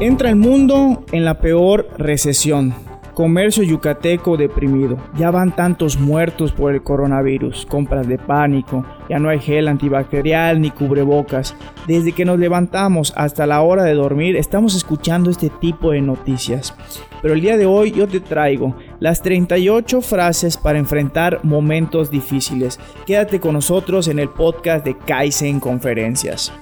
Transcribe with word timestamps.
Entra 0.00 0.30
el 0.30 0.36
mundo 0.36 1.04
en 1.10 1.24
la 1.24 1.40
peor 1.40 1.88
recesión. 1.98 2.72
Comercio 3.14 3.64
yucateco 3.64 4.36
deprimido. 4.36 4.96
Ya 5.18 5.32
van 5.32 5.56
tantos 5.56 5.98
muertos 5.98 6.52
por 6.52 6.72
el 6.72 6.84
coronavirus. 6.84 7.66
Compras 7.66 8.06
de 8.06 8.16
pánico. 8.16 8.86
Ya 9.08 9.18
no 9.18 9.28
hay 9.28 9.40
gel 9.40 9.66
antibacterial 9.66 10.60
ni 10.60 10.70
cubrebocas. 10.70 11.56
Desde 11.88 12.12
que 12.12 12.24
nos 12.24 12.38
levantamos 12.38 13.12
hasta 13.16 13.44
la 13.44 13.60
hora 13.62 13.82
de 13.82 13.94
dormir 13.94 14.36
estamos 14.36 14.76
escuchando 14.76 15.30
este 15.30 15.50
tipo 15.50 15.90
de 15.90 16.00
noticias. 16.00 16.76
Pero 17.20 17.34
el 17.34 17.40
día 17.40 17.56
de 17.56 17.66
hoy 17.66 17.90
yo 17.90 18.06
te 18.06 18.20
traigo 18.20 18.76
las 19.00 19.20
38 19.20 20.00
frases 20.00 20.56
para 20.56 20.78
enfrentar 20.78 21.40
momentos 21.42 22.08
difíciles. 22.08 22.78
Quédate 23.04 23.40
con 23.40 23.54
nosotros 23.54 24.06
en 24.06 24.20
el 24.20 24.28
podcast 24.28 24.84
de 24.84 24.96
Kaizen 24.96 25.58
Conferencias. 25.58 26.52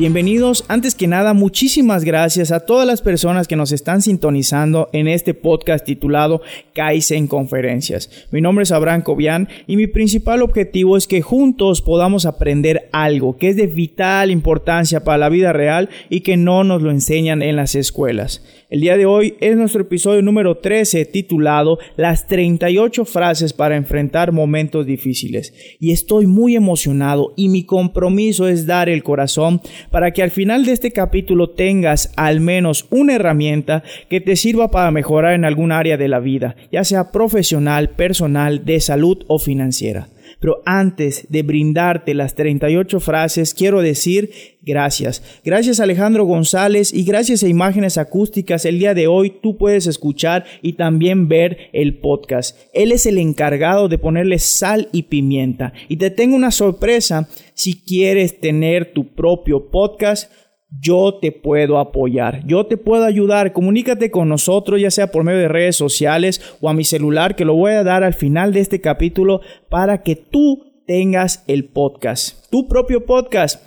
Bienvenidos, 0.00 0.64
antes 0.68 0.94
que 0.94 1.06
nada, 1.06 1.34
muchísimas 1.34 2.04
gracias 2.04 2.52
a 2.52 2.60
todas 2.60 2.86
las 2.86 3.02
personas 3.02 3.46
que 3.46 3.54
nos 3.54 3.70
están 3.70 4.00
sintonizando 4.00 4.88
en 4.94 5.08
este 5.08 5.34
podcast 5.34 5.84
titulado 5.84 6.40
Kaizen 6.72 7.26
Conferencias. 7.26 8.08
Mi 8.30 8.40
nombre 8.40 8.62
es 8.62 8.72
Abraham 8.72 9.02
Cobian 9.02 9.50
y 9.66 9.76
mi 9.76 9.88
principal 9.88 10.40
objetivo 10.40 10.96
es 10.96 11.06
que 11.06 11.20
juntos 11.20 11.82
podamos 11.82 12.24
aprender 12.24 12.88
algo 12.92 13.36
que 13.36 13.50
es 13.50 13.56
de 13.56 13.66
vital 13.66 14.30
importancia 14.30 15.04
para 15.04 15.18
la 15.18 15.28
vida 15.28 15.52
real 15.52 15.90
y 16.08 16.20
que 16.20 16.38
no 16.38 16.64
nos 16.64 16.80
lo 16.80 16.90
enseñan 16.90 17.42
en 17.42 17.56
las 17.56 17.74
escuelas. 17.74 18.42
El 18.70 18.80
día 18.80 18.96
de 18.96 19.04
hoy 19.04 19.34
es 19.40 19.56
nuestro 19.56 19.82
episodio 19.82 20.22
número 20.22 20.58
13 20.58 21.04
titulado 21.04 21.78
Las 21.96 22.28
38 22.28 23.04
frases 23.04 23.52
para 23.52 23.76
enfrentar 23.76 24.32
momentos 24.32 24.86
difíciles. 24.86 25.52
Y 25.80 25.90
estoy 25.90 26.26
muy 26.26 26.54
emocionado 26.54 27.34
y 27.36 27.48
mi 27.48 27.64
compromiso 27.64 28.46
es 28.46 28.66
dar 28.66 28.88
el 28.88 29.02
corazón 29.02 29.60
para 29.90 30.12
que 30.12 30.22
al 30.22 30.30
final 30.30 30.64
de 30.64 30.72
este 30.72 30.92
capítulo 30.92 31.50
tengas 31.50 32.12
al 32.16 32.40
menos 32.40 32.86
una 32.90 33.14
herramienta 33.14 33.82
que 34.08 34.20
te 34.20 34.36
sirva 34.36 34.70
para 34.70 34.90
mejorar 34.90 35.34
en 35.34 35.44
algún 35.44 35.72
área 35.72 35.96
de 35.96 36.08
la 36.08 36.20
vida, 36.20 36.56
ya 36.72 36.84
sea 36.84 37.10
profesional, 37.10 37.90
personal, 37.90 38.64
de 38.64 38.80
salud 38.80 39.24
o 39.26 39.38
financiera. 39.38 40.08
Pero 40.40 40.62
antes 40.64 41.26
de 41.28 41.42
brindarte 41.42 42.14
las 42.14 42.34
38 42.34 42.98
frases, 42.98 43.52
quiero 43.54 43.82
decir 43.82 44.30
gracias. 44.62 45.22
Gracias 45.44 45.80
Alejandro 45.80 46.24
González 46.24 46.92
y 46.94 47.04
gracias 47.04 47.42
a 47.42 47.48
Imágenes 47.48 47.98
Acústicas. 47.98 48.64
El 48.64 48.78
día 48.78 48.94
de 48.94 49.06
hoy 49.06 49.38
tú 49.42 49.58
puedes 49.58 49.86
escuchar 49.86 50.46
y 50.62 50.74
también 50.74 51.28
ver 51.28 51.58
el 51.72 51.98
podcast. 51.98 52.58
Él 52.72 52.92
es 52.92 53.04
el 53.04 53.18
encargado 53.18 53.88
de 53.88 53.98
ponerle 53.98 54.38
sal 54.38 54.88
y 54.92 55.04
pimienta. 55.04 55.74
Y 55.88 55.96
te 55.96 56.10
tengo 56.10 56.36
una 56.36 56.50
sorpresa. 56.50 57.28
Si 57.54 57.82
quieres 57.82 58.40
tener 58.40 58.94
tu 58.94 59.14
propio 59.14 59.70
podcast, 59.70 60.32
yo 60.78 61.18
te 61.20 61.32
puedo 61.32 61.78
apoyar, 61.78 62.46
yo 62.46 62.66
te 62.66 62.76
puedo 62.76 63.04
ayudar. 63.04 63.52
Comunícate 63.52 64.10
con 64.10 64.28
nosotros, 64.28 64.80
ya 64.80 64.90
sea 64.90 65.10
por 65.10 65.24
medio 65.24 65.40
de 65.40 65.48
redes 65.48 65.76
sociales 65.76 66.40
o 66.60 66.68
a 66.68 66.74
mi 66.74 66.84
celular, 66.84 67.34
que 67.34 67.44
lo 67.44 67.54
voy 67.54 67.72
a 67.72 67.82
dar 67.82 68.04
al 68.04 68.14
final 68.14 68.52
de 68.52 68.60
este 68.60 68.80
capítulo 68.80 69.40
para 69.68 70.02
que 70.02 70.16
tú 70.16 70.82
tengas 70.86 71.44
el 71.46 71.66
podcast, 71.66 72.50
tu 72.50 72.68
propio 72.68 73.04
podcast. 73.04 73.64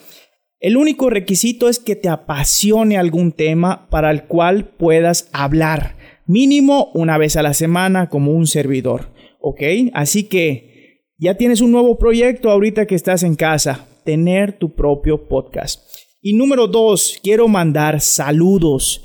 El 0.59 0.77
único 0.77 1.09
requisito 1.09 1.67
es 1.67 1.79
que 1.79 1.97
te 1.97 2.07
apasione 2.07 2.97
algún 2.97 3.33
tema 3.33 3.89
para 3.89 4.11
el 4.11 4.23
cual 4.23 4.69
puedas 4.77 5.29
hablar, 5.33 5.97
mínimo 6.25 6.89
una 6.93 7.17
vez 7.17 7.35
a 7.35 7.43
la 7.43 7.53
semana 7.53 8.07
como 8.07 8.31
un 8.31 8.47
servidor, 8.47 9.09
¿ok? 9.41 9.61
Así 9.93 10.29
que 10.29 11.01
ya 11.17 11.35
tienes 11.35 11.59
un 11.59 11.71
nuevo 11.71 11.97
proyecto 11.97 12.49
ahorita 12.49 12.85
que 12.85 12.95
estás 12.95 13.23
en 13.23 13.35
casa, 13.35 13.87
tener 14.05 14.57
tu 14.57 14.73
propio 14.73 15.27
podcast. 15.27 15.81
Y 16.25 16.31
número 16.31 16.67
dos, 16.67 17.19
quiero 17.21 17.49
mandar 17.49 17.99
saludos. 17.99 19.01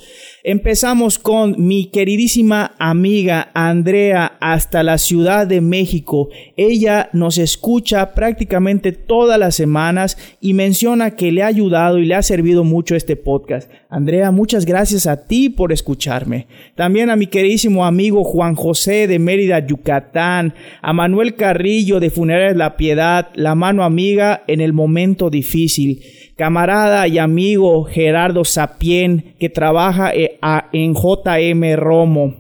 Empezamos 0.51 1.19
con 1.19 1.57
mi 1.59 1.91
queridísima 1.91 2.75
amiga 2.79 3.51
Andrea 3.53 4.39
hasta 4.41 4.83
la 4.83 4.97
Ciudad 4.97 5.47
de 5.47 5.61
México. 5.61 6.31
Ella 6.57 7.11
nos 7.13 7.37
escucha 7.37 8.15
prácticamente 8.15 8.93
todas 8.93 9.39
las 9.39 9.57
semanas 9.57 10.17
y 10.41 10.55
menciona 10.55 11.17
que 11.17 11.33
le 11.33 11.43
ha 11.43 11.49
ayudado 11.49 11.99
y 11.99 12.07
le 12.07 12.15
ha 12.15 12.23
servido 12.23 12.65
mucho 12.65 12.97
este 12.97 13.15
podcast. 13.15 13.71
Andrea, 13.91 14.31
muchas 14.31 14.65
gracias 14.65 15.07
a 15.07 15.27
ti 15.27 15.51
por 15.51 15.71
escucharme. 15.71 16.47
También 16.77 17.11
a 17.11 17.17
mi 17.17 17.27
queridísimo 17.27 17.85
amigo 17.85 18.25
Juan 18.25 18.55
José 18.55 19.07
de 19.07 19.19
Mérida, 19.19 19.67
Yucatán. 19.67 20.55
A 20.81 20.95
Manuel 20.95 21.35
Carrillo 21.35 22.01
de 22.01 22.09
Funerales 22.09 22.57
La 22.57 22.79
Piedad, 22.79 23.29
la 23.35 23.55
mano 23.55 23.85
amiga 23.85 24.45
en 24.47 24.63
el 24.63 24.73
momento 24.73 25.29
difícil 25.29 26.01
camarada 26.39 27.09
y 27.09 27.19
amigo 27.19 27.83
Gerardo 27.83 28.45
Sapien, 28.45 29.35
que 29.41 29.51
trabaja 29.51 30.15
eh, 30.15 30.38
en 30.73 30.95
JM 30.95 31.77
Romo, 31.77 32.35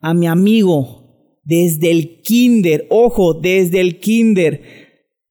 a 0.00 0.14
mi 0.14 0.26
amigo 0.26 0.98
desde 1.44 1.90
el 1.90 2.20
kinder, 2.20 2.86
ojo, 2.90 3.32
desde 3.32 3.80
el 3.80 4.00
kinder, 4.00 4.62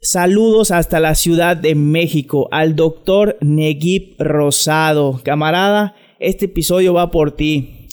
saludos 0.02 0.72
hasta 0.72 1.00
la 1.00 1.14
Ciudad 1.16 1.56
de 1.56 1.76
México, 1.76 2.48
al 2.52 2.76
doctor 2.76 3.38
Neguib 3.42 4.16
Rosado, 4.18 5.22
camarada, 5.24 5.96
este 6.20 6.46
episodio 6.46 6.94
va 6.94 7.12
por 7.12 7.36
ti. 7.36 7.90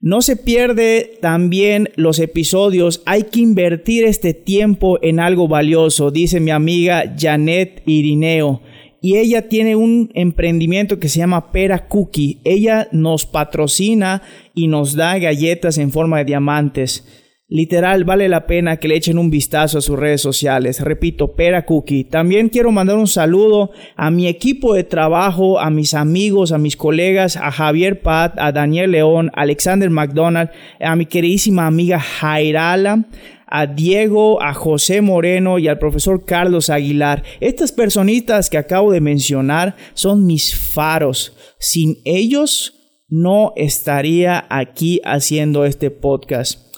No 0.00 0.22
se 0.22 0.36
pierde 0.36 1.18
también 1.20 1.90
los 1.96 2.20
episodios, 2.20 3.02
hay 3.06 3.24
que 3.24 3.40
invertir 3.40 4.04
este 4.04 4.34
tiempo 4.34 5.00
en 5.02 5.18
algo 5.18 5.48
valioso, 5.48 6.12
dice 6.12 6.38
mi 6.38 6.52
amiga 6.52 7.16
Janet 7.18 7.82
Irineo 7.86 8.62
y 9.00 9.16
ella 9.16 9.48
tiene 9.48 9.76
un 9.76 10.10
emprendimiento 10.14 10.98
que 10.98 11.08
se 11.08 11.18
llama 11.18 11.52
Pera 11.52 11.88
Cookie. 11.88 12.40
Ella 12.44 12.88
nos 12.92 13.26
patrocina 13.26 14.22
y 14.54 14.68
nos 14.68 14.94
da 14.94 15.18
galletas 15.18 15.78
en 15.78 15.92
forma 15.92 16.18
de 16.18 16.24
diamantes. 16.24 17.04
Literal, 17.50 18.04
vale 18.04 18.28
la 18.28 18.46
pena 18.46 18.76
que 18.76 18.88
le 18.88 18.96
echen 18.96 19.16
un 19.16 19.30
vistazo 19.30 19.78
a 19.78 19.80
sus 19.80 19.98
redes 19.98 20.20
sociales. 20.20 20.80
Repito, 20.80 21.34
Pera 21.34 21.64
Cookie. 21.64 22.04
También 22.04 22.50
quiero 22.50 22.72
mandar 22.72 22.98
un 22.98 23.06
saludo 23.06 23.70
a 23.96 24.10
mi 24.10 24.26
equipo 24.26 24.74
de 24.74 24.84
trabajo, 24.84 25.58
a 25.58 25.70
mis 25.70 25.94
amigos, 25.94 26.52
a 26.52 26.58
mis 26.58 26.76
colegas, 26.76 27.38
a 27.38 27.50
Javier 27.50 28.02
Pat, 28.02 28.34
a 28.38 28.52
Daniel 28.52 28.90
León, 28.90 29.30
a 29.34 29.40
Alexander 29.42 29.88
McDonald, 29.88 30.50
a 30.78 30.94
mi 30.94 31.06
queridísima 31.06 31.66
amiga 31.66 31.98
Jairala, 31.98 33.06
a 33.50 33.66
Diego, 33.66 34.42
a 34.42 34.54
José 34.54 35.00
Moreno 35.00 35.58
y 35.58 35.68
al 35.68 35.78
profesor 35.78 36.24
Carlos 36.24 36.70
Aguilar. 36.70 37.24
Estas 37.40 37.72
personitas 37.72 38.50
que 38.50 38.58
acabo 38.58 38.92
de 38.92 39.00
mencionar 39.00 39.76
son 39.94 40.26
mis 40.26 40.54
faros. 40.54 41.36
Sin 41.58 41.98
ellos 42.04 42.74
no 43.08 43.52
estaría 43.56 44.46
aquí 44.50 45.00
haciendo 45.04 45.64
este 45.64 45.90
podcast. 45.90 46.68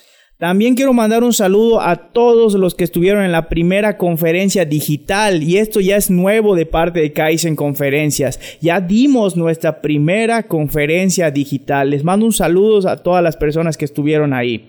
También 0.41 0.75
quiero 0.75 0.95
mandar 0.95 1.23
un 1.23 1.35
saludo 1.35 1.83
a 1.83 2.13
todos 2.13 2.55
los 2.55 2.75
que 2.75 2.85
estuvieron 2.85 3.25
en 3.25 3.33
la 3.33 3.51
primera 3.51 3.99
conferencia 3.99 4.65
digital 4.65 5.43
y 5.43 5.59
esto 5.59 5.81
ya 5.81 5.97
es 5.97 6.09
nuevo 6.09 6.55
de 6.55 6.65
parte 6.65 7.01
de 7.01 7.13
Kaizen 7.13 7.57
Conferencias. 7.57 8.41
Ya 8.59 8.81
dimos 8.81 9.37
nuestra 9.37 9.83
primera 9.83 10.45
conferencia 10.45 11.31
digital. 11.31 11.91
Les 11.91 12.05
mando 12.05 12.25
un 12.25 12.33
saludo 12.33 12.89
a 12.89 12.97
todas 12.97 13.23
las 13.23 13.37
personas 13.37 13.77
que 13.77 13.85
estuvieron 13.85 14.33
ahí. 14.33 14.67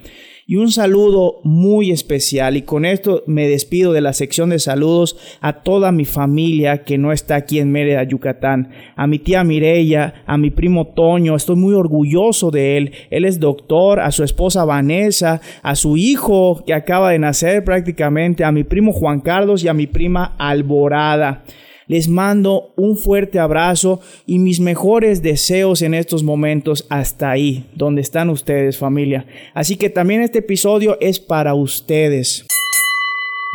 Y 0.52 0.58
un 0.58 0.70
saludo 0.70 1.40
muy 1.46 1.92
especial. 1.92 2.58
Y 2.58 2.64
con 2.64 2.84
esto 2.84 3.24
me 3.26 3.48
despido 3.48 3.94
de 3.94 4.02
la 4.02 4.12
sección 4.12 4.50
de 4.50 4.60
saludos 4.60 5.16
a 5.40 5.64
toda 5.64 5.94
mi 5.94 6.04
familia 6.04 6.84
que 6.84 6.98
no 6.98 7.14
está 7.14 7.36
aquí 7.36 7.60
en 7.60 7.72
Mérida, 7.72 8.04
Yucatán. 8.04 8.70
A 8.98 9.08
mi 9.08 9.18
tía 9.18 9.46
Mireya, 9.46 10.26
a 10.26 10.38
mi 10.38 10.50
primo 10.50 10.88
Toño. 10.88 11.38
Estoy 11.38 11.56
muy 11.56 11.74
orgulloso 11.74 12.52
de 12.52 12.76
él. 12.76 12.92
Él 13.12 13.24
es 13.24 13.40
doctor. 13.40 14.02
A 14.02 14.12
su 14.12 14.26
esposa 14.26 14.66
Vanessa. 14.66 15.40
A 15.64 15.76
su 15.76 15.96
hijo 15.96 16.62
que 16.66 16.74
acaba 16.74 17.12
de 17.12 17.20
nacer 17.20 17.64
prácticamente. 17.64 18.44
A 18.44 18.52
mi 18.52 18.66
primo 18.66 18.92
Juan 18.92 19.22
Carlos 19.22 19.64
y 19.64 19.70
a 19.70 19.74
mi 19.74 19.88
prima 19.88 20.36
Alborada. 20.38 21.46
Les 21.92 22.08
mando 22.08 22.72
un 22.78 22.96
fuerte 22.96 23.38
abrazo 23.38 24.00
y 24.26 24.40
mis 24.40 24.62
mejores 24.62 25.22
deseos 25.22 25.82
en 25.82 25.94
estos 25.94 26.24
momentos 26.24 26.88
hasta 26.88 27.30
ahí, 27.30 27.70
donde 27.76 28.00
están 28.00 28.30
ustedes 28.30 28.78
familia. 28.78 29.26
Así 29.54 29.76
que 29.76 29.90
también 29.90 30.22
este 30.22 30.40
episodio 30.40 30.98
es 31.02 31.20
para 31.20 31.54
ustedes. 31.54 32.48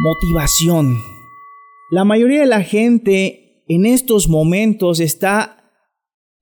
Motivación. 0.00 0.98
La 1.90 2.04
mayoría 2.04 2.40
de 2.40 2.46
la 2.46 2.62
gente 2.62 3.62
en 3.68 3.86
estos 3.86 4.28
momentos 4.28 5.00
está 5.00 5.72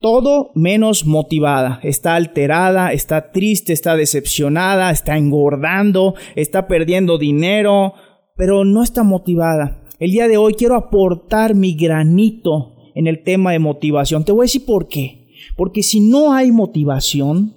todo 0.01 0.51
menos 0.57 1.07
motivada, 1.07 1.79
está 1.85 2.17
alterada, 2.17 2.93
está 2.93 3.31
triste, 3.31 3.73
está 3.73 3.95
decepcionada, 3.95 4.91
está 4.91 5.17
engordando, 5.17 6.17
está 6.35 6.67
perdiendo 6.67 7.19
dinero, 7.19 7.95
pero 8.37 8.65
no 8.65 8.83
está 8.83 9.05
motivada. 9.05 9.84
El 10.05 10.11
día 10.11 10.29
de 10.29 10.37
hoy 10.37 10.53
quiero 10.53 10.75
aportar 10.75 11.55
mi 11.55 11.75
granito 11.75 12.75
en 12.95 13.07
el 13.07 13.23
tema 13.23 13.53
de 13.53 13.59
motivación. 13.59 14.23
Te 14.23 14.33
voy 14.33 14.43
a 14.43 14.49
decir 14.49 14.67
por 14.67 14.87
qué. 14.87 15.29
Porque 15.57 15.83
si 15.83 16.01
no 16.01 16.35
hay 16.35 16.53
motivación, 16.53 17.55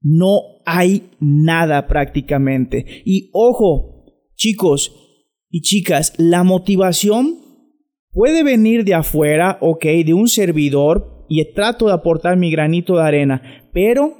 no 0.00 0.62
hay 0.64 1.10
nada 1.18 1.88
prácticamente. 1.88 3.02
Y 3.04 3.30
ojo, 3.32 4.04
chicos 4.36 4.94
y 5.50 5.62
chicas, 5.62 6.12
la 6.18 6.44
motivación 6.44 7.34
puede 8.12 8.44
venir 8.44 8.84
de 8.84 8.94
afuera, 8.94 9.58
ok, 9.60 9.84
de 10.06 10.14
un 10.14 10.28
servidor, 10.28 11.26
y 11.28 11.52
trato 11.52 11.86
de 11.86 11.94
aportar 11.94 12.36
mi 12.36 12.52
granito 12.52 12.94
de 12.94 13.02
arena, 13.02 13.42
pero 13.72 14.14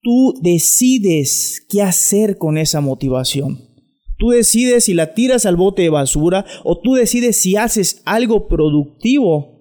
tú 0.00 0.34
decides 0.42 1.64
qué 1.70 1.80
hacer 1.80 2.38
con 2.38 2.58
esa 2.58 2.80
motivación. 2.80 3.71
Tú 4.18 4.30
decides 4.30 4.84
si 4.84 4.94
la 4.94 5.14
tiras 5.14 5.46
al 5.46 5.56
bote 5.56 5.82
de 5.82 5.90
basura 5.90 6.44
o 6.64 6.80
tú 6.80 6.94
decides 6.94 7.36
si 7.36 7.56
haces 7.56 8.02
algo 8.04 8.48
productivo 8.48 9.52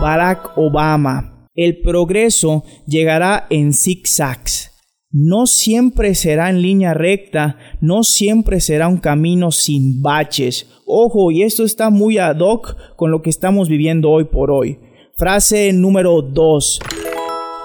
Barack 0.00 0.56
Obama. 0.56 1.48
El 1.54 1.80
progreso 1.80 2.64
llegará 2.86 3.46
en 3.50 3.72
zigzags. 3.72 4.72
No 5.10 5.46
siempre 5.46 6.16
será 6.16 6.50
en 6.50 6.60
línea 6.60 6.92
recta, 6.92 7.56
no 7.80 8.02
siempre 8.02 8.60
será 8.60 8.88
un 8.88 8.98
camino 8.98 9.52
sin 9.52 10.02
baches. 10.02 10.68
Ojo, 10.86 11.30
y 11.30 11.42
esto 11.42 11.64
está 11.64 11.90
muy 11.90 12.18
ad 12.18 12.40
hoc 12.40 12.76
con 12.96 13.12
lo 13.12 13.22
que 13.22 13.30
estamos 13.30 13.68
viviendo 13.68 14.10
hoy 14.10 14.24
por 14.24 14.50
hoy. 14.50 14.80
Frase 15.16 15.72
número 15.72 16.20
2. 16.20 16.80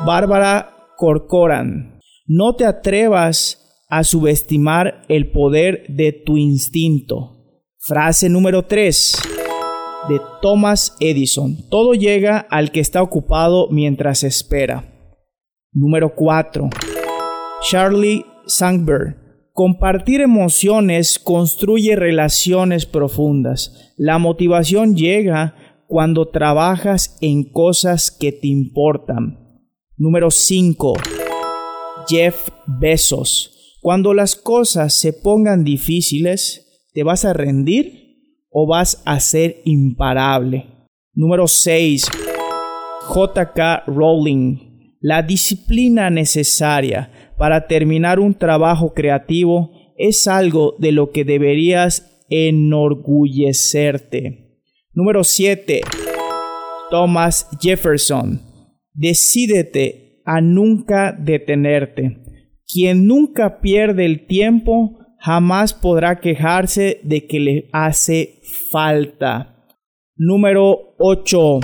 Bárbara 0.05 0.75
Corcoran. 0.95 1.99
No 2.27 2.55
te 2.55 2.65
atrevas 2.65 3.85
a 3.89 4.03
subestimar 4.03 5.01
el 5.09 5.31
poder 5.31 5.85
de 5.89 6.13
tu 6.13 6.37
instinto. 6.37 7.37
Frase 7.79 8.29
número 8.29 8.65
3 8.65 9.38
de 10.07 10.21
Thomas 10.41 10.95
Edison. 10.99 11.57
Todo 11.69 11.93
llega 11.93 12.39
al 12.49 12.71
que 12.71 12.79
está 12.79 13.01
ocupado 13.01 13.67
mientras 13.69 14.23
espera. 14.23 14.85
Número 15.71 16.15
4. 16.15 16.69
Charlie 17.69 18.25
Sandberg. 18.45 19.17
Compartir 19.53 20.21
emociones 20.21 21.19
construye 21.19 21.95
relaciones 21.95 22.85
profundas. 22.85 23.93
La 23.97 24.17
motivación 24.17 24.95
llega 24.95 25.55
cuando 25.87 26.29
trabajas 26.29 27.17
en 27.19 27.51
cosas 27.51 28.09
que 28.09 28.31
te 28.31 28.47
importan. 28.47 29.37
Número 29.97 30.31
5. 30.31 30.93
Jeff 32.07 32.47
Bezos. 32.65 33.77
Cuando 33.81 34.13
las 34.13 34.35
cosas 34.35 34.93
se 34.93 35.13
pongan 35.13 35.63
difíciles, 35.63 36.87
¿te 36.93 37.03
vas 37.03 37.25
a 37.25 37.33
rendir 37.33 38.08
o 38.49 38.67
vas 38.67 39.01
a 39.05 39.19
ser 39.19 39.61
imparable? 39.65 40.65
Número 41.13 41.47
6. 41.47 42.07
JK 43.09 43.87
Rowling. 43.87 44.69
La 45.01 45.21
disciplina 45.21 46.09
necesaria 46.09 47.09
para 47.37 47.67
terminar 47.67 48.19
un 48.19 48.33
trabajo 48.33 48.93
creativo 48.93 49.71
es 49.97 50.27
algo 50.27 50.75
de 50.77 50.91
lo 50.91 51.11
que 51.11 51.23
deberías 51.23 52.25
enorgullecerte. 52.29 54.57
Número 54.93 55.23
7. 55.23 55.79
Thomas 56.89 57.47
Jefferson. 57.61 58.41
Decídete 58.93 60.21
a 60.25 60.41
nunca 60.41 61.11
detenerte. 61.11 62.17
Quien 62.67 63.07
nunca 63.07 63.61
pierde 63.61 64.05
el 64.05 64.27
tiempo 64.27 64.98
jamás 65.19 65.73
podrá 65.73 66.19
quejarse 66.19 66.99
de 67.03 67.27
que 67.27 67.39
le 67.39 67.69
hace 67.71 68.41
falta. 68.71 69.67
Número 70.15 70.95
8. 70.97 71.59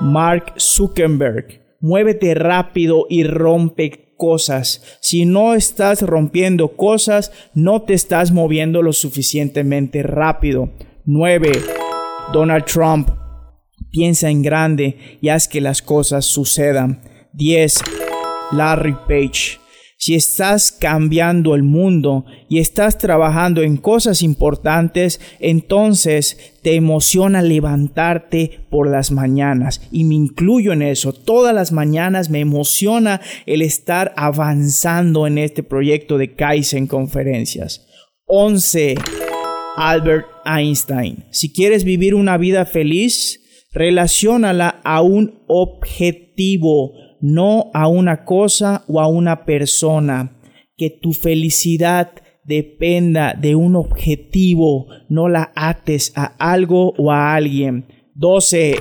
Mark 0.00 0.54
Zuckerberg. 0.58 1.60
Muévete 1.80 2.34
rápido 2.34 3.06
y 3.08 3.24
rompe 3.24 4.14
cosas. 4.16 4.98
Si 5.00 5.24
no 5.24 5.54
estás 5.54 6.02
rompiendo 6.02 6.76
cosas, 6.76 7.32
no 7.54 7.82
te 7.82 7.94
estás 7.94 8.32
moviendo 8.32 8.82
lo 8.82 8.92
suficientemente 8.92 10.02
rápido. 10.02 10.70
9. 11.06 11.52
Donald 12.32 12.66
Trump. 12.66 13.08
Piensa 13.90 14.28
en 14.28 14.42
grande 14.42 15.18
y 15.20 15.30
haz 15.30 15.48
que 15.48 15.60
las 15.60 15.80
cosas 15.82 16.26
sucedan. 16.26 17.02
10. 17.32 17.74
Larry 18.52 18.94
Page. 19.08 19.58
Si 20.02 20.14
estás 20.14 20.72
cambiando 20.72 21.54
el 21.54 21.62
mundo 21.62 22.24
y 22.48 22.58
estás 22.58 22.96
trabajando 22.96 23.60
en 23.60 23.76
cosas 23.76 24.22
importantes, 24.22 25.20
entonces 25.40 26.54
te 26.62 26.74
emociona 26.74 27.42
levantarte 27.42 28.60
por 28.70 28.88
las 28.88 29.10
mañanas. 29.10 29.82
Y 29.92 30.04
me 30.04 30.14
incluyo 30.14 30.72
en 30.72 30.80
eso. 30.80 31.12
Todas 31.12 31.54
las 31.54 31.70
mañanas 31.70 32.30
me 32.30 32.40
emociona 32.40 33.20
el 33.44 33.60
estar 33.60 34.14
avanzando 34.16 35.26
en 35.26 35.36
este 35.36 35.62
proyecto 35.62 36.16
de 36.16 36.34
Kaizen 36.34 36.86
Conferencias. 36.86 37.86
11. 38.24 38.94
Albert 39.76 40.24
Einstein. 40.46 41.26
Si 41.30 41.52
quieres 41.52 41.84
vivir 41.84 42.14
una 42.14 42.38
vida 42.38 42.64
feliz, 42.64 43.42
relaciónala 43.74 44.80
a 44.82 45.02
un 45.02 45.42
objetivo 45.46 46.94
no 47.20 47.70
a 47.74 47.88
una 47.88 48.24
cosa 48.24 48.84
o 48.88 49.00
a 49.00 49.06
una 49.06 49.44
persona. 49.44 50.36
Que 50.76 50.90
tu 50.90 51.12
felicidad 51.12 52.10
dependa 52.44 53.34
de 53.34 53.54
un 53.54 53.76
objetivo, 53.76 54.86
no 55.08 55.28
la 55.28 55.52
ates 55.54 56.12
a 56.16 56.34
algo 56.38 56.94
o 56.96 57.12
a 57.12 57.34
alguien. 57.34 57.86
12. 58.14 58.76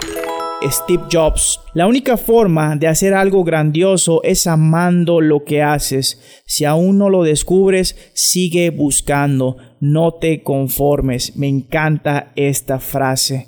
Steve 0.62 1.03
Jobs. 1.09 1.59
La 1.73 1.87
única 1.87 2.18
forma 2.18 2.75
de 2.75 2.87
hacer 2.87 3.13
algo 3.13 3.44
grandioso 3.44 4.21
es 4.23 4.47
amando 4.47 5.21
lo 5.21 5.45
que 5.45 5.61
haces. 5.61 6.44
Si 6.45 6.66
aún 6.66 6.97
no 6.97 7.09
lo 7.09 7.23
descubres, 7.23 7.95
sigue 8.13 8.69
buscando. 8.69 9.57
No 9.80 10.16
te 10.16 10.44
conformes. 10.44 11.37
Me 11.37 11.47
encanta 11.47 12.33
esta 12.35 12.80
frase. 12.80 13.47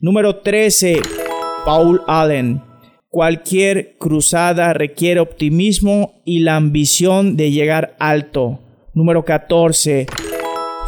Número 0.00 0.40
13. 0.40 1.00
Paul 1.64 2.00
Allen. 2.06 2.65
Cualquier 3.16 3.96
cruzada 3.96 4.74
requiere 4.74 5.20
optimismo 5.20 6.20
y 6.26 6.40
la 6.40 6.56
ambición 6.56 7.34
de 7.38 7.50
llegar 7.50 7.96
alto. 7.98 8.60
Número 8.92 9.24
14. 9.24 10.04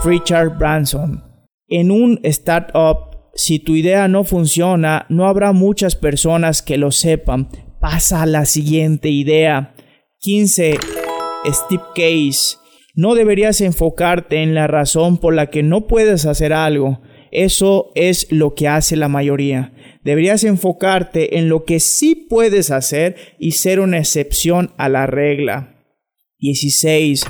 Richard 0.04 0.58
Branson. 0.58 1.25
En 1.68 1.90
un 1.90 2.20
startup, 2.25 3.30
si 3.35 3.61
tu 3.61 3.76
idea 3.76 4.08
no 4.08 4.25
funciona, 4.25 5.06
no 5.08 5.26
habrá 5.26 5.52
muchas 5.52 5.97
personas 5.97 6.61
que 6.61 6.76
lo 6.76 6.90
sepan. 6.90 7.49
Pasa 7.80 8.20
a 8.20 8.26
la 8.26 8.44
siguiente 8.44 9.08
idea. 9.08 9.73
15. 10.18 10.75
Steve 11.47 11.82
Case. 11.94 12.58
No 12.94 13.14
deberías 13.14 13.62
enfocarte 13.62 14.42
en 14.42 14.54
la 14.54 14.66
razón 14.66 15.16
por 15.16 15.32
la 15.32 15.47
que 15.47 15.62
no 15.62 15.87
puedes 15.87 16.26
hacer 16.26 16.52
algo. 16.52 17.00
Eso 17.30 17.90
es 17.94 18.30
lo 18.30 18.54
que 18.54 18.68
hace 18.68 18.97
la 18.97 19.08
mayoría. 19.08 19.73
Deberías 20.08 20.42
enfocarte 20.42 21.36
en 21.36 21.50
lo 21.50 21.66
que 21.66 21.80
sí 21.80 22.14
puedes 22.14 22.70
hacer 22.70 23.14
y 23.38 23.50
ser 23.50 23.78
una 23.78 23.98
excepción 23.98 24.70
a 24.78 24.88
la 24.88 25.06
regla. 25.06 25.84
16. 26.38 27.26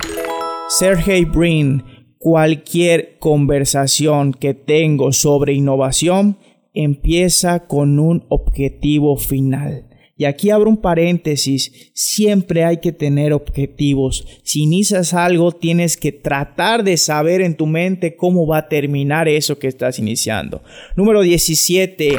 Sergey 0.69 1.25
Brin. 1.25 1.83
Cualquier 2.17 3.17
conversación 3.19 4.31
que 4.31 4.53
tengo 4.53 5.11
sobre 5.11 5.51
innovación 5.51 6.37
empieza 6.73 7.67
con 7.67 7.99
un 7.99 8.25
objetivo 8.29 9.17
final. 9.17 9.89
Y 10.15 10.23
aquí 10.23 10.49
abro 10.49 10.69
un 10.69 10.77
paréntesis, 10.77 11.91
siempre 11.93 12.63
hay 12.63 12.77
que 12.77 12.93
tener 12.93 13.33
objetivos. 13.33 14.25
Si 14.43 14.63
inicias 14.63 15.13
algo, 15.13 15.51
tienes 15.51 15.97
que 15.97 16.13
tratar 16.13 16.85
de 16.85 16.95
saber 16.95 17.41
en 17.41 17.55
tu 17.55 17.65
mente 17.65 18.15
cómo 18.15 18.47
va 18.47 18.59
a 18.59 18.69
terminar 18.69 19.27
eso 19.27 19.59
que 19.59 19.67
estás 19.67 19.99
iniciando. 19.99 20.61
Número 20.95 21.21
17. 21.21 22.17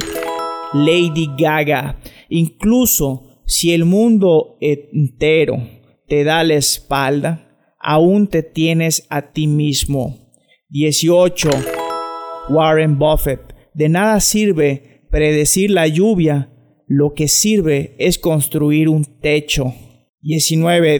Lady 0.73 1.29
Gaga. 1.39 2.01
Incluso 2.29 3.43
si 3.47 3.73
el 3.73 3.85
mundo 3.85 4.57
entero 4.61 5.57
te 6.07 6.25
da 6.25 6.45
la 6.45 6.55
espalda, 6.55 7.75
aún 7.79 8.29
te 8.29 8.43
tienes 8.43 9.07
a 9.11 9.33
ti 9.33 9.47
mismo. 9.47 10.33
18. 10.69 11.51
Warren 12.51 12.99
Buffett. 12.99 13.41
De 13.75 13.89
nada 13.89 14.21
sirve 14.21 15.07
predecir 15.11 15.71
la 15.71 15.87
lluvia, 15.87 16.53
lo 16.87 17.15
que 17.15 17.29
sirve 17.29 17.95
es 17.99 18.19
construir 18.19 18.89
un 18.89 19.21
techo. 19.21 19.75
19. 20.23 20.99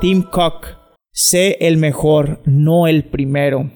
Tim 0.00 0.22
Cook. 0.22 0.76
Sé 1.12 1.56
el 1.60 1.76
mejor, 1.76 2.40
no 2.44 2.86
el 2.86 3.04
primero. 3.04 3.70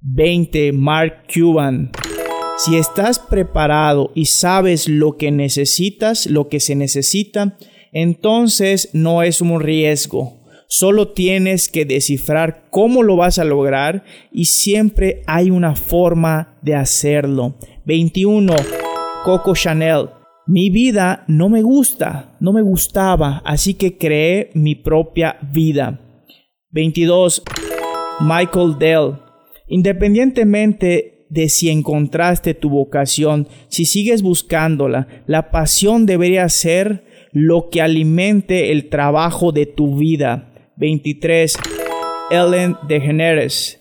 20. 0.00 0.72
Mark 0.72 1.24
Cuban. 1.32 1.92
Si 2.62 2.76
estás 2.76 3.18
preparado 3.18 4.12
y 4.14 4.26
sabes 4.26 4.86
lo 4.86 5.16
que 5.16 5.30
necesitas, 5.30 6.26
lo 6.26 6.48
que 6.48 6.60
se 6.60 6.74
necesita, 6.74 7.56
entonces 7.90 8.90
no 8.92 9.22
es 9.22 9.40
un 9.40 9.60
riesgo. 9.60 10.42
Solo 10.68 11.08
tienes 11.08 11.70
que 11.70 11.86
descifrar 11.86 12.66
cómo 12.68 13.02
lo 13.02 13.16
vas 13.16 13.38
a 13.38 13.44
lograr 13.44 14.04
y 14.30 14.44
siempre 14.44 15.22
hay 15.26 15.50
una 15.50 15.74
forma 15.74 16.58
de 16.60 16.74
hacerlo. 16.74 17.56
21. 17.86 18.54
Coco 19.24 19.54
Chanel. 19.54 20.10
Mi 20.46 20.68
vida 20.68 21.24
no 21.28 21.48
me 21.48 21.62
gusta, 21.62 22.36
no 22.40 22.52
me 22.52 22.60
gustaba, 22.60 23.40
así 23.46 23.72
que 23.72 23.96
creé 23.96 24.50
mi 24.52 24.74
propia 24.74 25.38
vida. 25.50 25.98
22. 26.72 27.42
Michael 28.20 28.76
Dell. 28.78 29.14
Independientemente 29.66 31.19
de 31.30 31.48
si 31.48 31.70
encontraste 31.70 32.54
tu 32.54 32.68
vocación, 32.68 33.48
si 33.68 33.84
sigues 33.86 34.22
buscándola, 34.22 35.06
la 35.26 35.50
pasión 35.50 36.04
debería 36.04 36.48
ser 36.48 37.04
lo 37.32 37.68
que 37.70 37.80
alimente 37.80 38.72
el 38.72 38.88
trabajo 38.88 39.52
de 39.52 39.66
tu 39.66 39.96
vida. 39.96 40.52
23. 40.76 41.56
Ellen 42.30 42.76
DeGeneres. 42.88 43.80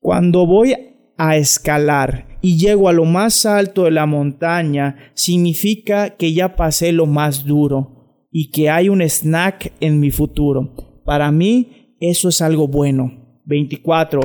Cuando 0.00 0.46
voy 0.46 0.74
a 1.16 1.36
escalar 1.36 2.38
y 2.40 2.58
llego 2.58 2.88
a 2.88 2.92
lo 2.92 3.04
más 3.04 3.46
alto 3.46 3.84
de 3.84 3.90
la 3.90 4.06
montaña, 4.06 5.10
significa 5.14 6.10
que 6.10 6.32
ya 6.32 6.56
pasé 6.56 6.92
lo 6.92 7.06
más 7.06 7.44
duro 7.44 8.26
y 8.30 8.50
que 8.50 8.68
hay 8.68 8.88
un 8.88 9.00
snack 9.00 9.72
en 9.80 10.00
mi 10.00 10.10
futuro. 10.10 10.74
Para 11.04 11.30
mí, 11.32 11.96
eso 12.00 12.28
es 12.28 12.42
algo 12.42 12.68
bueno. 12.68 13.40
24. 13.46 14.20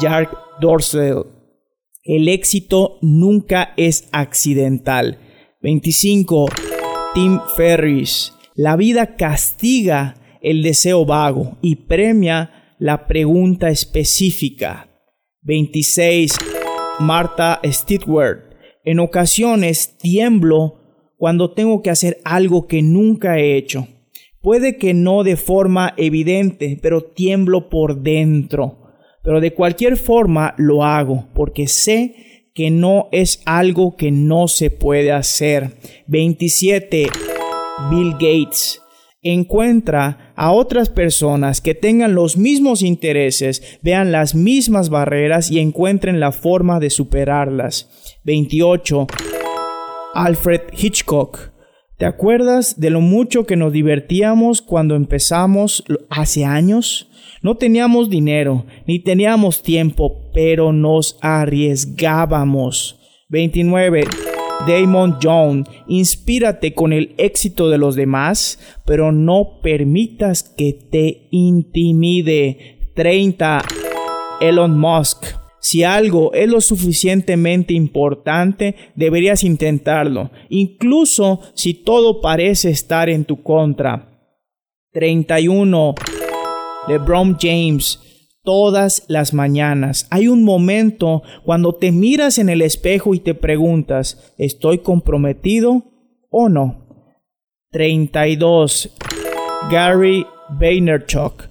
Jack 0.00 0.30
Dorsey. 0.60 1.12
El 2.08 2.28
éxito 2.28 2.96
nunca 3.02 3.74
es 3.76 4.08
accidental. 4.12 5.18
25. 5.60 6.46
Tim 7.12 7.38
Ferris. 7.54 8.32
La 8.54 8.76
vida 8.76 9.14
castiga 9.16 10.14
el 10.40 10.62
deseo 10.62 11.04
vago 11.04 11.58
y 11.60 11.76
premia 11.76 12.74
la 12.78 13.06
pregunta 13.06 13.68
específica. 13.68 14.88
26. 15.42 16.34
Martha 17.00 17.60
Stewart. 17.66 18.54
En 18.84 19.00
ocasiones 19.00 19.98
tiemblo 19.98 20.80
cuando 21.18 21.52
tengo 21.52 21.82
que 21.82 21.90
hacer 21.90 22.22
algo 22.24 22.66
que 22.66 22.80
nunca 22.80 23.38
he 23.38 23.58
hecho. 23.58 23.86
Puede 24.40 24.78
que 24.78 24.94
no 24.94 25.24
de 25.24 25.36
forma 25.36 25.92
evidente, 25.98 26.78
pero 26.80 27.02
tiemblo 27.02 27.68
por 27.68 28.00
dentro. 28.00 28.87
Pero 29.22 29.40
de 29.40 29.52
cualquier 29.52 29.96
forma 29.96 30.54
lo 30.58 30.84
hago 30.84 31.28
porque 31.34 31.68
sé 31.68 32.50
que 32.54 32.70
no 32.70 33.08
es 33.12 33.40
algo 33.44 33.96
que 33.96 34.10
no 34.10 34.48
se 34.48 34.70
puede 34.70 35.12
hacer. 35.12 35.76
27. 36.06 37.06
Bill 37.90 38.12
Gates 38.12 38.80
encuentra 39.22 40.32
a 40.36 40.52
otras 40.52 40.88
personas 40.88 41.60
que 41.60 41.74
tengan 41.74 42.14
los 42.14 42.36
mismos 42.36 42.82
intereses, 42.82 43.78
vean 43.82 44.12
las 44.12 44.34
mismas 44.34 44.90
barreras 44.90 45.50
y 45.50 45.58
encuentren 45.58 46.20
la 46.20 46.32
forma 46.32 46.80
de 46.80 46.90
superarlas. 46.90 48.18
28. 48.24 49.06
Alfred 50.14 50.62
Hitchcock. 50.76 51.52
¿Te 51.98 52.06
acuerdas 52.06 52.78
de 52.78 52.90
lo 52.90 53.00
mucho 53.00 53.44
que 53.44 53.56
nos 53.56 53.72
divertíamos 53.72 54.62
cuando 54.62 54.94
empezamos 54.94 55.82
hace 56.08 56.44
años? 56.44 57.10
No 57.42 57.56
teníamos 57.56 58.08
dinero, 58.08 58.66
ni 58.86 59.00
teníamos 59.00 59.64
tiempo, 59.64 60.30
pero 60.32 60.72
nos 60.72 61.18
arriesgábamos. 61.22 63.00
29. 63.30 64.04
Damon 64.68 65.16
Jones, 65.20 65.66
inspírate 65.88 66.72
con 66.72 66.92
el 66.92 67.16
éxito 67.18 67.68
de 67.68 67.78
los 67.78 67.96
demás, 67.96 68.60
pero 68.86 69.10
no 69.10 69.58
permitas 69.60 70.44
que 70.44 70.74
te 70.74 71.26
intimide. 71.32 72.92
30. 72.94 73.60
Elon 74.40 74.78
Musk. 74.78 75.47
Si 75.60 75.82
algo 75.82 76.32
es 76.32 76.48
lo 76.48 76.60
suficientemente 76.60 77.74
importante, 77.74 78.76
deberías 78.94 79.42
intentarlo, 79.44 80.30
incluso 80.48 81.40
si 81.54 81.74
todo 81.74 82.20
parece 82.20 82.70
estar 82.70 83.08
en 83.08 83.24
tu 83.24 83.42
contra. 83.42 84.08
31. 84.92 85.94
LeBron 86.88 87.36
James 87.38 88.00
todas 88.48 89.04
las 89.08 89.34
mañanas. 89.34 90.06
Hay 90.10 90.26
un 90.26 90.42
momento 90.42 91.22
cuando 91.44 91.74
te 91.74 91.92
miras 91.92 92.38
en 92.38 92.48
el 92.48 92.62
espejo 92.62 93.12
y 93.14 93.20
te 93.20 93.34
preguntas, 93.34 94.32
¿estoy 94.38 94.78
comprometido 94.78 95.84
o 96.30 96.48
no? 96.48 96.86
32. 97.72 98.96
Gary 99.70 100.24
Vaynerchuk. 100.58 101.50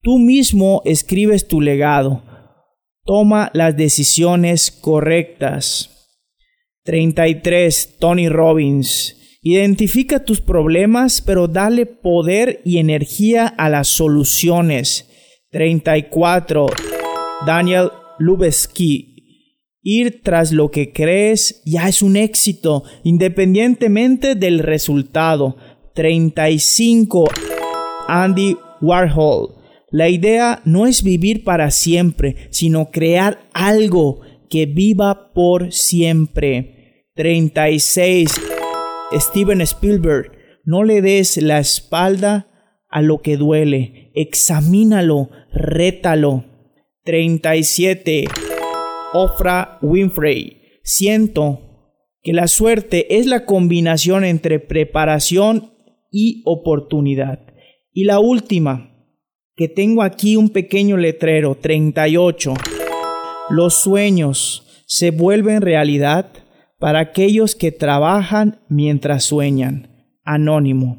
Tú 0.00 0.18
mismo 0.18 0.82
escribes 0.84 1.48
tu 1.48 1.60
legado. 1.60 2.22
Toma 3.04 3.50
las 3.52 3.76
decisiones 3.76 4.70
correctas. 4.70 5.90
33. 6.84 7.96
Tony 7.98 8.28
Robbins. 8.28 9.16
Identifica 9.42 10.24
tus 10.24 10.40
problemas, 10.40 11.20
pero 11.20 11.48
dale 11.48 11.86
poder 11.86 12.60
y 12.64 12.78
energía 12.78 13.46
a 13.48 13.68
las 13.68 13.88
soluciones. 13.88 15.08
34. 15.50 16.66
Daniel 17.44 17.90
Lubeski. 18.18 19.08
Ir 19.82 20.22
tras 20.22 20.52
lo 20.52 20.70
que 20.70 20.92
crees 20.92 21.60
ya 21.64 21.88
es 21.88 22.02
un 22.02 22.16
éxito, 22.16 22.84
independientemente 23.02 24.36
del 24.36 24.60
resultado. 24.60 25.56
35. 25.96 27.24
Andy 28.06 28.56
Warhol. 28.80 29.61
La 29.92 30.08
idea 30.08 30.62
no 30.64 30.86
es 30.86 31.02
vivir 31.02 31.44
para 31.44 31.70
siempre, 31.70 32.48
sino 32.50 32.90
crear 32.90 33.48
algo 33.52 34.20
que 34.48 34.64
viva 34.64 35.32
por 35.34 35.70
siempre. 35.70 37.10
36. 37.14 38.30
Steven 39.12 39.60
Spielberg. 39.60 40.32
No 40.64 40.82
le 40.82 41.02
des 41.02 41.36
la 41.42 41.58
espalda 41.58 42.48
a 42.88 43.02
lo 43.02 43.20
que 43.20 43.36
duele, 43.36 44.10
examínalo, 44.14 45.30
rétalo. 45.52 46.44
37. 47.04 48.24
Ofra 49.12 49.78
Winfrey. 49.82 50.62
Siento 50.84 51.60
que 52.22 52.32
la 52.32 52.48
suerte 52.48 53.18
es 53.18 53.26
la 53.26 53.44
combinación 53.44 54.24
entre 54.24 54.58
preparación 54.58 55.72
y 56.10 56.42
oportunidad. 56.44 57.40
Y 57.92 58.04
la 58.04 58.20
última, 58.20 58.91
que 59.62 59.68
tengo 59.68 60.02
aquí 60.02 60.34
un 60.34 60.48
pequeño 60.48 60.96
letrero, 60.96 61.54
38. 61.54 62.52
Los 63.50 63.80
sueños 63.80 64.66
se 64.88 65.12
vuelven 65.12 65.62
realidad 65.62 66.32
para 66.80 66.98
aquellos 66.98 67.54
que 67.54 67.70
trabajan 67.70 68.60
mientras 68.68 69.22
sueñan. 69.22 70.08
Anónimo. 70.24 70.98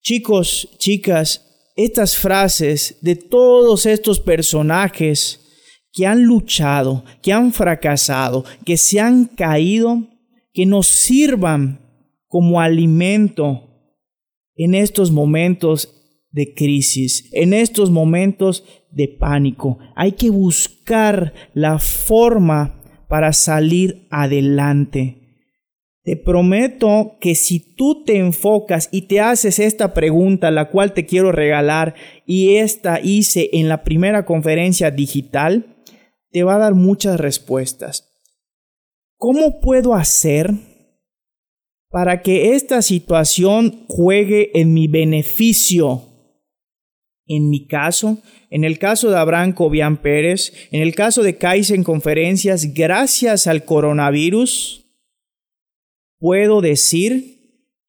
Chicos, 0.00 0.76
chicas, 0.78 1.74
estas 1.76 2.16
frases 2.16 2.96
de 3.02 3.16
todos 3.16 3.84
estos 3.84 4.18
personajes 4.18 5.42
que 5.92 6.06
han 6.06 6.22
luchado, 6.22 7.04
que 7.20 7.34
han 7.34 7.52
fracasado, 7.52 8.46
que 8.64 8.78
se 8.78 8.98
han 8.98 9.26
caído, 9.26 10.08
que 10.54 10.64
nos 10.64 10.86
sirvan 10.86 11.80
como 12.28 12.62
alimento 12.62 13.62
en 14.54 14.74
estos 14.74 15.10
momentos 15.10 15.95
de 16.36 16.52
crisis, 16.52 17.30
en 17.32 17.54
estos 17.54 17.90
momentos 17.90 18.62
de 18.90 19.08
pánico. 19.08 19.78
Hay 19.94 20.12
que 20.12 20.28
buscar 20.28 21.32
la 21.54 21.78
forma 21.78 22.82
para 23.08 23.32
salir 23.32 24.06
adelante. 24.10 25.16
Te 26.02 26.14
prometo 26.14 27.16
que 27.22 27.34
si 27.34 27.74
tú 27.74 28.04
te 28.04 28.18
enfocas 28.18 28.90
y 28.92 29.08
te 29.08 29.20
haces 29.20 29.58
esta 29.58 29.94
pregunta, 29.94 30.50
la 30.50 30.68
cual 30.68 30.92
te 30.92 31.06
quiero 31.06 31.32
regalar, 31.32 31.94
y 32.26 32.56
esta 32.56 33.00
hice 33.00 33.48
en 33.54 33.70
la 33.70 33.82
primera 33.82 34.26
conferencia 34.26 34.90
digital, 34.90 35.78
te 36.30 36.42
va 36.42 36.56
a 36.56 36.58
dar 36.58 36.74
muchas 36.74 37.18
respuestas. 37.18 38.12
¿Cómo 39.16 39.58
puedo 39.60 39.94
hacer 39.94 40.52
para 41.88 42.20
que 42.20 42.52
esta 42.52 42.82
situación 42.82 43.86
juegue 43.88 44.50
en 44.60 44.74
mi 44.74 44.86
beneficio? 44.86 46.15
En 47.26 47.50
mi 47.50 47.66
caso, 47.66 48.18
en 48.50 48.62
el 48.62 48.78
caso 48.78 49.10
de 49.10 49.16
Abraham 49.16 49.52
Cobian 49.52 49.96
Pérez, 49.96 50.52
en 50.70 50.80
el 50.80 50.94
caso 50.94 51.22
de 51.22 51.36
Kaizen 51.36 51.82
Conferencias, 51.82 52.72
gracias 52.72 53.48
al 53.48 53.64
coronavirus, 53.64 54.86
puedo 56.18 56.60
decir 56.60 57.36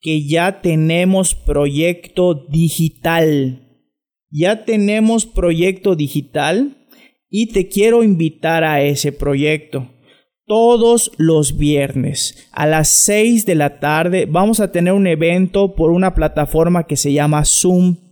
que 0.02 0.28
ya 0.28 0.62
tenemos 0.62 1.36
proyecto 1.36 2.34
digital. 2.34 3.64
Ya 4.32 4.66
tenemos 4.66 5.26
proyecto 5.26 5.96
digital 5.96 6.88
y 7.30 7.54
te 7.54 7.68
quiero 7.68 8.04
invitar 8.04 8.64
a 8.64 8.82
ese 8.82 9.12
proyecto. 9.12 9.92
Todos 10.46 11.12
los 11.18 11.58
viernes 11.58 12.48
a 12.54 12.66
las 12.66 12.90
6 12.90 13.46
de 13.46 13.56
la 13.56 13.80
tarde 13.80 14.26
vamos 14.26 14.62
a 14.62 14.72
tener 14.72 14.94
un 14.94 15.06
evento 15.06 15.76
por 15.76 15.92
una 15.92 16.16
plataforma 16.16 16.88
que 16.88 16.96
se 16.96 17.12
llama 17.12 17.44
Zoom 17.46 18.07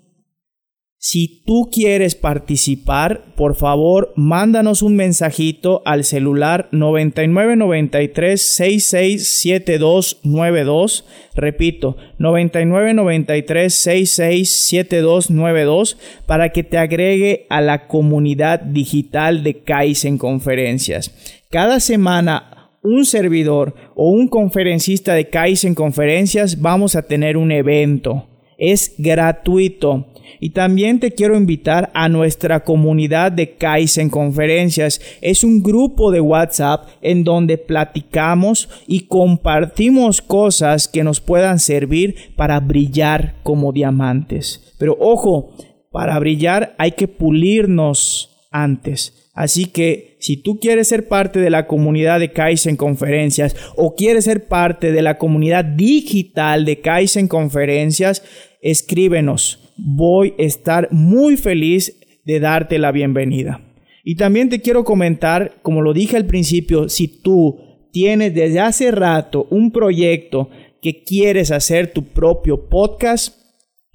si 0.98 1.44
tú 1.46 1.70
quieres 1.72 2.16
participar, 2.16 3.36
por 3.36 3.56
favor, 3.56 4.12
mándanos 4.16 4.82
un 4.82 4.96
mensajito 4.96 5.84
al 5.86 6.04
celular 6.04 6.68
9993 6.72 8.42
667292. 8.42 11.06
Repito, 11.36 11.96
9993 12.18 13.72
667292 13.74 15.98
para 16.25 16.50
que 16.50 16.64
te 16.64 16.80
agregue 16.80 17.46
a 17.50 17.62
la 17.62 17.88
comunidad 17.88 18.62
digital 18.62 19.44
de 19.44 19.60
Kaizen 19.60 20.18
Conferencias. 20.18 21.14
Cada 21.52 21.80
semana 21.80 22.72
un 22.82 23.06
servidor 23.06 23.75
o 23.96 24.10
un 24.10 24.28
conferencista 24.28 25.14
de 25.14 25.30
Kaizen 25.30 25.75
Conferencias 25.75 26.62
vamos 26.62 26.96
a 26.96 27.04
tener 27.04 27.38
un 27.38 27.52
evento. 27.52 28.28
Es 28.58 28.94
gratuito 28.98 30.08
y 30.40 30.52
también 30.52 31.00
te 31.00 31.12
quiero 31.12 31.36
invitar 31.36 31.92
a 31.94 32.10
nuestra 32.10 32.64
comunidad 32.64 33.32
de 33.32 33.56
Kaizen 33.56 34.10
Conferencias. 34.10 35.02
Es 35.22 35.44
un 35.44 35.62
grupo 35.62 36.12
de 36.12 36.22
WhatsApp 36.22 36.88
en 37.02 37.24
donde 37.24 37.58
platicamos 37.58 38.70
y 38.88 39.02
compartimos 39.02 40.22
cosas 40.22 40.88
que 40.88 41.04
nos 41.04 41.22
puedan 41.22 41.60
servir 41.60 42.34
para 42.36 42.60
brillar 42.60 43.36
como 43.44 43.72
diamantes. 43.72 44.74
Pero 44.78 44.98
ojo, 45.00 45.52
para 45.92 46.20
brillar 46.20 46.76
hay 46.78 46.92
que 46.92 47.08
pulirnos 47.08 48.30
antes. 48.52 49.25
Así 49.36 49.65
que 49.65 50.15
si 50.20 50.38
tú 50.38 50.60
quieres 50.60 50.88
ser 50.88 51.10
parte 51.10 51.39
de 51.39 51.50
la 51.50 51.68
comunidad 51.68 52.22
de 52.22 52.32
Kaizen 52.32 52.77
Conferencias 52.77 53.56
o 53.75 53.94
quieres 53.94 54.24
ser 54.24 54.48
parte 54.48 54.94
de 54.94 55.01
la 55.01 55.18
comunidad 55.18 55.65
digital 55.65 56.63
de 56.63 56.80
Kaizen 56.80 57.27
Conferencias, 57.27 58.24
escríbenos 58.62 59.60
voy 59.77 60.34
a 60.39 60.44
estar 60.44 60.88
muy 60.92 61.36
feliz 61.38 62.00
de 62.24 62.39
darte 62.39 62.80
la 62.80 62.92
bienvenida. 62.92 63.62
Y 64.04 64.15
también 64.15 64.50
te 64.50 64.62
quiero 64.62 64.84
comentar, 64.84 65.58
como 65.62 65.82
lo 65.82 65.94
dije 65.94 66.15
al 66.15 66.25
principio, 66.25 66.88
si 66.89 67.08
tú 67.08 67.60
tienes 67.92 68.34
desde 68.34 68.60
hace 68.60 68.92
rato 68.92 69.48
un 69.50 69.72
proyecto 69.72 70.50
que 70.82 71.04
quieres 71.04 71.51
hacer 71.51 71.92
tu 71.92 72.04
propio 72.04 72.70
podcast, 72.70 73.45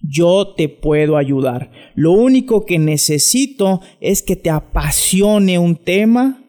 yo 0.02 0.54
te 0.56 0.68
puedo 0.68 1.16
ayudar. 1.16 1.70
Lo 1.94 2.12
único 2.12 2.64
que 2.64 2.78
necesito 2.78 3.80
es 4.00 4.22
que 4.22 4.36
te 4.36 4.50
apasione 4.50 5.58
un 5.58 5.76
tema 5.76 6.42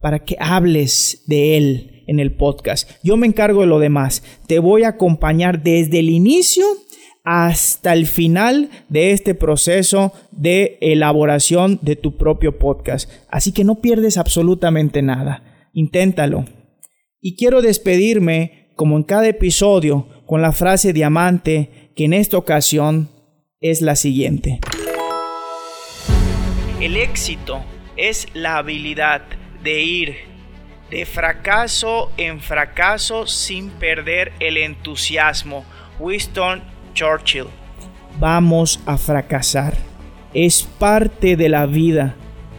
para 0.00 0.20
que 0.20 0.36
hables 0.38 1.22
de 1.26 1.56
él 1.56 2.04
en 2.06 2.20
el 2.20 2.34
podcast. 2.34 2.90
Yo 3.02 3.16
me 3.16 3.26
encargo 3.26 3.62
de 3.62 3.66
lo 3.66 3.78
demás. 3.78 4.22
Te 4.46 4.58
voy 4.58 4.82
a 4.84 4.88
acompañar 4.88 5.62
desde 5.62 6.00
el 6.00 6.10
inicio 6.10 6.64
hasta 7.24 7.92
el 7.92 8.06
final 8.06 8.70
de 8.88 9.12
este 9.12 9.34
proceso 9.34 10.12
de 10.32 10.78
elaboración 10.80 11.78
de 11.82 11.96
tu 11.96 12.16
propio 12.16 12.58
podcast. 12.58 13.08
Así 13.28 13.52
que 13.52 13.64
no 13.64 13.80
pierdes 13.80 14.18
absolutamente 14.18 15.02
nada. 15.02 15.68
Inténtalo. 15.72 16.44
Y 17.20 17.36
quiero 17.36 17.62
despedirme, 17.62 18.72
como 18.74 18.96
en 18.96 19.04
cada 19.04 19.28
episodio, 19.28 20.08
con 20.26 20.42
la 20.42 20.52
frase 20.52 20.92
diamante 20.92 21.81
que 21.94 22.04
en 22.04 22.12
esta 22.12 22.38
ocasión 22.38 23.08
es 23.60 23.82
la 23.82 23.96
siguiente. 23.96 24.60
El 26.80 26.96
éxito 26.96 27.62
es 27.96 28.26
la 28.34 28.56
habilidad 28.56 29.22
de 29.62 29.82
ir 29.82 30.16
de 30.90 31.06
fracaso 31.06 32.10
en 32.16 32.40
fracaso 32.40 33.26
sin 33.26 33.70
perder 33.70 34.32
el 34.40 34.56
entusiasmo. 34.56 35.64
Winston 35.98 36.62
Churchill. 36.94 37.46
Vamos 38.18 38.80
a 38.84 38.98
fracasar. 38.98 39.74
Es 40.34 40.62
parte 40.62 41.36
de 41.36 41.48
la 41.48 41.66
vida. 41.66 42.16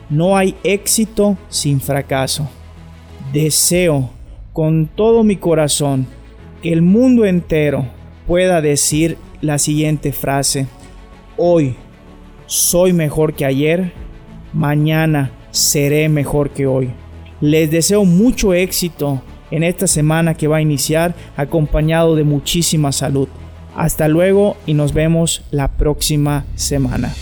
No 0.10 0.38
hay 0.38 0.56
éxito 0.64 1.38
sin 1.50 1.82
fracaso. 1.82 2.50
Deseo 3.32 4.12
con 4.52 4.88
todo 4.88 5.24
mi 5.24 5.36
corazón 5.36 6.08
que 6.62 6.72
el 6.72 6.82
mundo 6.82 7.26
entero 7.26 7.88
pueda 8.28 8.62
decir 8.62 9.18
la 9.42 9.58
siguiente 9.58 10.12
frase. 10.12 10.68
Hoy 11.38 11.76
soy 12.46 12.94
mejor 12.94 13.34
que 13.34 13.46
ayer, 13.46 13.94
mañana 14.54 15.32
seré 15.52 16.10
mejor 16.10 16.52
que 16.52 16.68
hoy. 16.68 16.92
Les 17.42 17.70
deseo 17.70 18.06
mucho 18.06 18.54
éxito 18.54 19.22
en 19.52 19.64
esta 19.64 19.88
semana 19.88 20.34
que 20.34 20.48
va 20.48 20.58
a 20.58 20.62
iniciar 20.62 21.14
acompañado 21.36 22.16
de 22.16 22.24
muchísima 22.24 22.92
salud. 22.92 23.28
Hasta 23.76 24.08
luego 24.08 24.56
y 24.66 24.74
nos 24.74 24.94
vemos 24.94 25.44
la 25.52 25.68
próxima 25.68 26.46
semana. 26.56 27.14